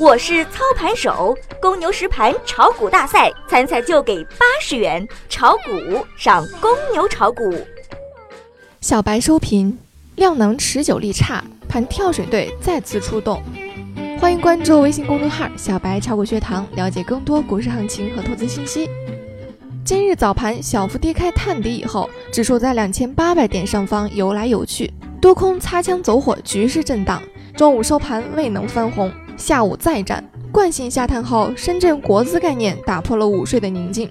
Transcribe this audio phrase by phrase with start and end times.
[0.00, 7.54] 我是操盘手，公牛实盘炒股大赛参赛就给八十元，炒股上公牛炒股。
[8.80, 9.76] 小白收评：
[10.16, 13.42] 量能持久力差，盘跳水队再次出动。
[14.18, 18.88] 欢迎关注微信公众号“小白炒股学堂”，了解更多股市行情和投资信息。
[19.84, 24.90] 今日早盘小幅低开探底以后，指数在两千八百点上方游来游去，
[25.20, 27.22] 多空擦枪走火，局势震荡。
[27.54, 29.12] 中午收盘未能翻红。
[29.40, 30.22] 下午再战，
[30.52, 34.08] 惯性下探后，深圳国资概念打破了午睡的宁静，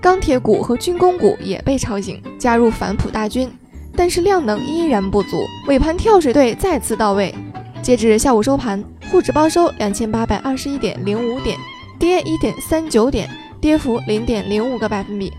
[0.00, 3.50] 钢铁股和军工股也被吵醒，加入反哺大军，
[3.96, 7.34] 但是量能依然不足，尾盘跳水队再次到位。
[7.82, 11.58] 截至下午收盘，沪指报收两千八百二十一点零五点，
[11.98, 13.28] 跌一点三九点，
[13.60, 15.32] 跌幅零点零五个百分比，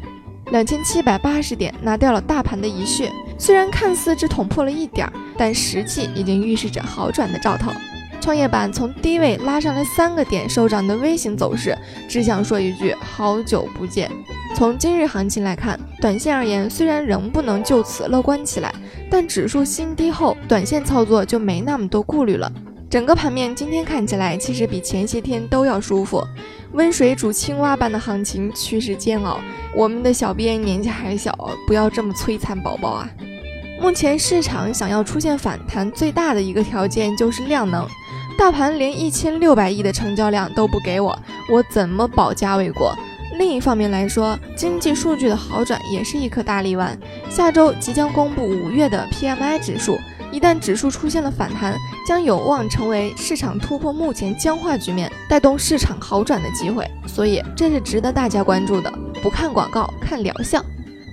[0.52, 7.72] 两千七百八十点拿掉了大盘的一血，虽然看似只捅破了一点儿，但实际已经预示着好转的兆头。
[8.22, 11.76] 创业板从低位拉上来三个点收涨的微型走势，
[12.08, 14.12] 只想说一句好久不见。
[14.56, 18.72] 从今日行情来看，短线而言虽然仍不能就此乐观起来，
[19.10, 22.52] 但指数新低后，短线操作就没那么多顾虑了。
[22.90, 26.22] 整个盘面今天看起来其实比前些天都要舒服，
[26.74, 29.40] 温水煮青蛙般的行情趋势煎熬。
[29.76, 31.34] 我们的小编年纪还小，
[31.66, 33.10] 不要这么摧残宝宝啊！
[33.82, 37.84] 目前市场想要出现反弹，最大的一个条件就是量能。
[38.38, 41.18] 大盘连一千六百亿的成交量都不给我，
[41.50, 42.96] 我怎么保家卫国？
[43.40, 46.96] 另一方面来说，经济数据的好转也是一颗大力丸。
[47.28, 49.98] 下周即将公布五月的 PMI 指数，
[50.32, 51.76] 一旦指数出现了反弹，
[52.08, 56.88] 将有望成为市场突破目前僵化局面，带动市场好转的机会。
[57.08, 58.94] 所以这是值得大家关注的。
[59.24, 60.64] 不看广告，看疗效。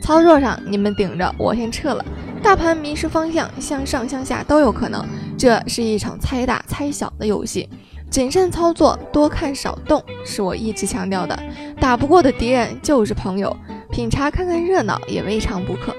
[0.03, 2.05] 操作上你们顶着，我先撤了。
[2.43, 5.05] 大盘迷失方向，向上向下都有可能。
[5.37, 7.69] 这是一场猜大猜小的游戏，
[8.11, 11.39] 谨慎操作，多看少动，是我一直强调的。
[11.79, 13.55] 打不过的敌人就是朋友，
[13.91, 15.95] 品茶看看热闹也未尝不可。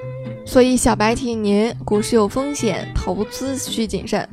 [0.46, 4.28] 所以小白提醒您：股市有风险，投资需谨慎。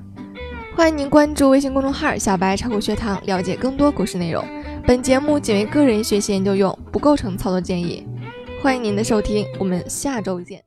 [0.75, 4.45] 欢迎您关注微信公众号“小白炒股学堂”，了解更多股市内容。
[4.87, 8.07] 本节目仅为个人学习研究用，不构成操作建议。
[8.63, 10.67] 欢迎您的收听，我们下周见。